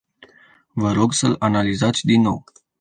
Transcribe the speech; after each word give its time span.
Vă 0.73 0.91
rog 0.91 1.13
să-l 1.13 1.35
analizați 1.39 2.05
din 2.05 2.21
nou. 2.21 2.43